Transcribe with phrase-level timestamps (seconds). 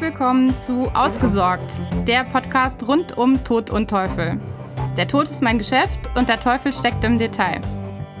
[0.00, 4.40] Willkommen zu Ausgesorgt, der Podcast rund um Tod und Teufel.
[4.96, 7.60] Der Tod ist mein Geschäft und der Teufel steckt im Detail.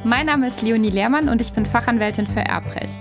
[0.02, 2.98] Mein Name ist Leonie Lehrmann und ich bin Fachanwältin für Erbrecht.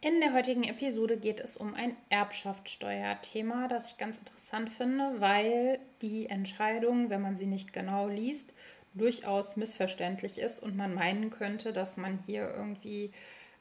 [0.00, 5.80] In der heutigen Episode geht es um ein Erbschaftssteuerthema, das ich ganz interessant finde, weil
[6.00, 8.54] die Entscheidung, wenn man sie nicht genau liest,
[8.98, 13.12] durchaus missverständlich ist und man meinen könnte, dass man hier irgendwie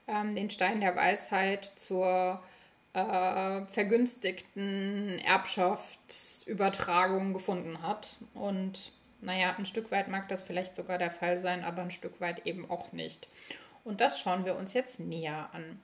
[0.08, 2.42] ähm, den Stein der Weisheit zur
[2.94, 8.16] äh, vergünstigten Erbschaftsübertragung gefunden hat.
[8.34, 12.20] Und naja, ein Stück weit mag das vielleicht sogar der Fall sein, aber ein Stück
[12.20, 13.28] weit eben auch nicht.
[13.84, 15.80] Und das schauen wir uns jetzt näher an.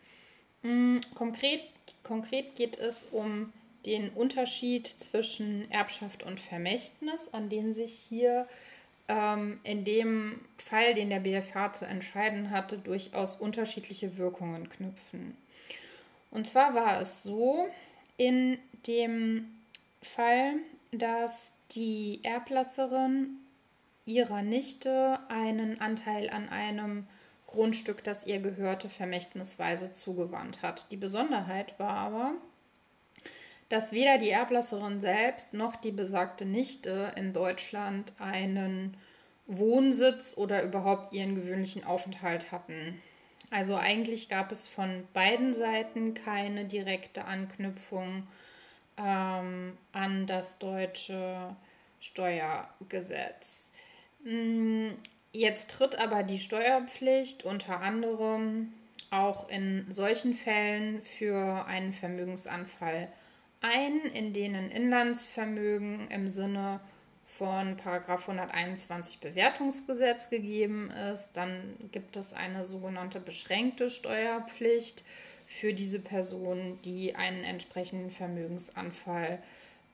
[0.64, 1.62] Mm, konkret,
[2.04, 3.54] konkret geht es um
[3.86, 8.48] den Unterschied zwischen Erbschaft und Vermächtnis, an den sich hier
[9.08, 15.38] ähm, in dem Fall, den der BFH zu entscheiden hatte, durchaus unterschiedliche Wirkungen knüpfen.
[16.32, 17.68] Und zwar war es so,
[18.18, 19.48] in dem
[20.02, 20.56] Fall,
[20.92, 23.38] dass die Erblasserin
[24.06, 27.08] ihrer Nichte einen Anteil an einem
[27.48, 30.92] Grundstück, das ihr gehörte, vermächtnisweise zugewandt hat.
[30.92, 32.34] Die Besonderheit war aber,
[33.70, 38.96] dass weder die Erblasserin selbst noch die besagte Nichte in Deutschland einen
[39.48, 43.02] Wohnsitz oder überhaupt ihren gewöhnlichen Aufenthalt hatten.
[43.52, 48.26] Also eigentlich gab es von beiden Seiten keine direkte Anknüpfung
[48.98, 51.56] ähm, an das deutsche
[52.00, 53.70] Steuergesetz.
[54.24, 54.90] Mm,
[55.32, 58.74] jetzt tritt aber die Steuerpflicht unter anderem
[59.12, 63.08] auch in solchen Fällen für einen Vermögensanfall
[63.64, 66.80] ein, in denen Inlandsvermögen im Sinne
[67.26, 71.32] von 121 Bewertungsgesetz gegeben ist.
[71.34, 75.04] Dann gibt es eine sogenannte beschränkte Steuerpflicht
[75.48, 79.42] für diese Person, die einen entsprechenden Vermögensanfall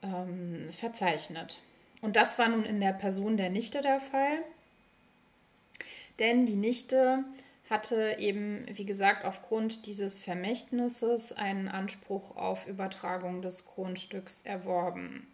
[0.04, 1.60] ähm, verzeichnet.
[2.02, 4.40] Und das war nun in der Person der Nichte der Fall,
[6.18, 7.24] denn die Nichte
[7.70, 15.28] hatte eben, wie gesagt, aufgrund dieses Vermächtnisses einen Anspruch auf Übertragung des Grundstücks erworben.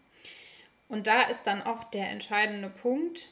[0.89, 3.29] Und da ist dann auch der entscheidende Punkt.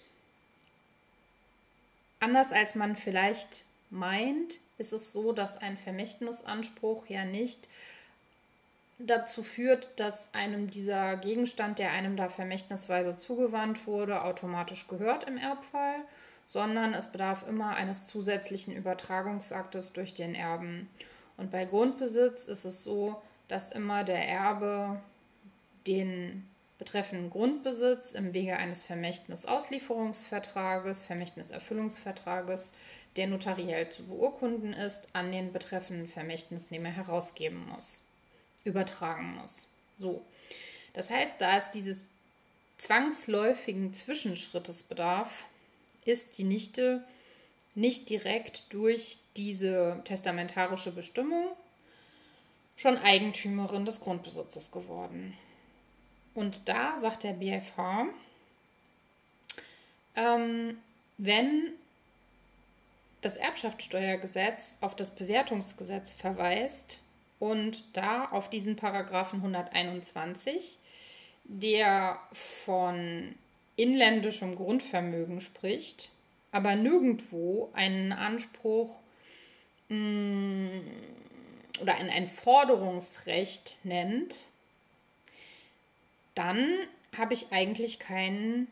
[2.19, 7.67] Anders als man vielleicht meint, ist es so, dass ein Vermächtnisanspruch ja nicht
[8.99, 15.37] dazu führt, dass einem dieser Gegenstand, der einem da vermächtnisweise zugewandt wurde, automatisch gehört im
[15.37, 15.97] Erbfall,
[16.53, 20.87] sondern es bedarf immer eines zusätzlichen Übertragungsaktes durch den Erben.
[21.35, 25.01] Und bei Grundbesitz ist es so, dass immer der Erbe
[25.87, 26.47] den
[26.77, 32.69] betreffenden Grundbesitz im Wege eines Vermächtnisauslieferungsvertrages, Vermächtniserfüllungsvertrages,
[33.15, 37.99] der notariell zu beurkunden ist, an den betreffenden Vermächtnisnehmer herausgeben muss,
[38.63, 39.65] übertragen muss.
[39.97, 40.23] So.
[40.93, 42.01] Das heißt, da es dieses
[42.77, 45.47] zwangsläufigen Zwischenschrittes bedarf,
[46.05, 47.03] ist die Nichte
[47.75, 51.47] nicht direkt durch diese testamentarische Bestimmung
[52.75, 55.37] schon Eigentümerin des Grundbesitzes geworden.
[56.35, 58.07] Und da sagt der BFH,
[60.15, 60.77] ähm,
[61.17, 61.73] wenn
[63.21, 66.99] das Erbschaftssteuergesetz auf das Bewertungsgesetz verweist
[67.39, 70.77] und da auf diesen Paragraphen 121,
[71.45, 73.35] der von
[73.75, 76.09] inländischem Grundvermögen spricht,
[76.51, 78.95] aber nirgendwo einen Anspruch
[79.89, 80.81] mh, mm,
[81.81, 84.35] oder ein, ein Forderungsrecht nennt,
[86.35, 86.67] dann
[87.17, 88.67] habe ich eigentlich keinen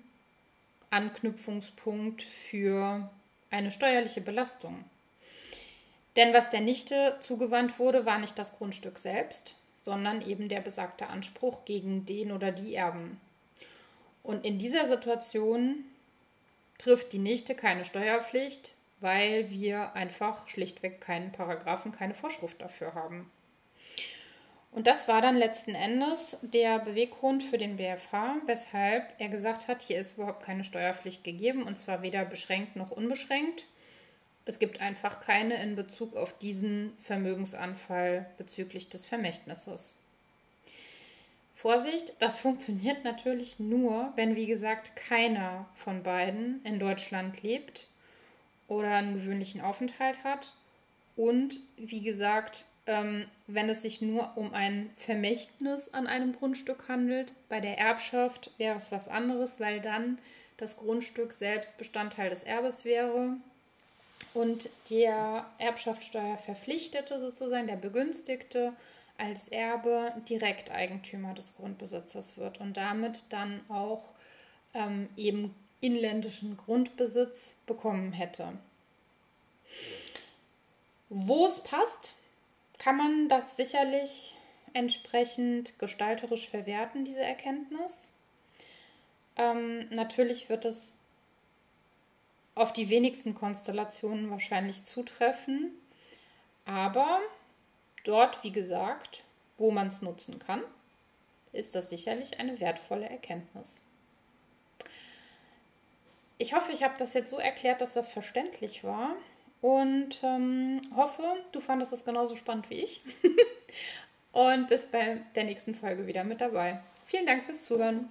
[0.89, 3.09] Anknüpfungspunkt für
[3.50, 4.83] eine steuerliche Belastung.
[6.16, 11.07] Denn was der Nichte zugewandt wurde, war nicht das Grundstück selbst, sondern eben der besagte
[11.07, 13.19] Anspruch gegen den oder die Erben.
[14.23, 15.83] Und in dieser Situation
[16.77, 23.27] trifft die Nichte keine Steuerpflicht, weil wir einfach schlichtweg keinen Paragraphen, keine Vorschrift dafür haben.
[24.71, 29.81] Und das war dann letzten Endes der Beweggrund für den BFH, weshalb er gesagt hat,
[29.81, 33.65] hier ist überhaupt keine Steuerpflicht gegeben und zwar weder beschränkt noch unbeschränkt.
[34.45, 39.95] Es gibt einfach keine in Bezug auf diesen Vermögensanfall bezüglich des Vermächtnisses.
[41.62, 47.86] Vorsicht, das funktioniert natürlich nur, wenn, wie gesagt, keiner von beiden in Deutschland lebt
[48.68, 50.54] oder einen gewöhnlichen Aufenthalt hat
[51.16, 57.34] und, wie gesagt, ähm, wenn es sich nur um ein Vermächtnis an einem Grundstück handelt.
[57.48, 60.18] Bei der Erbschaft wäre es was anderes, weil dann
[60.58, 63.36] das Grundstück selbst Bestandteil des Erbes wäre.
[64.34, 68.74] und der Erbschaftssteuerverpflichtete sozusagen, der Begünstigte,
[69.21, 74.13] als Erbe Direkteigentümer des Grundbesitzers wird und damit dann auch
[74.73, 78.53] ähm, eben inländischen Grundbesitz bekommen hätte.
[81.09, 82.13] Wo es passt,
[82.79, 84.35] kann man das sicherlich
[84.73, 88.09] entsprechend gestalterisch verwerten, diese Erkenntnis.
[89.35, 90.95] Ähm, natürlich wird es
[92.56, 95.71] auf die wenigsten Konstellationen wahrscheinlich zutreffen,
[96.65, 97.19] aber
[98.03, 99.24] dort, wie gesagt,
[99.57, 100.62] wo man es nutzen kann,
[101.53, 103.75] ist das sicherlich eine wertvolle Erkenntnis.
[106.38, 109.15] Ich hoffe, ich habe das jetzt so erklärt, dass das verständlich war
[109.62, 113.03] und ähm, hoffe, du fandest es genauso spannend wie ich.
[114.31, 116.81] und bist bei der nächsten Folge wieder mit dabei.
[117.06, 118.09] Vielen Dank fürs Zuhören.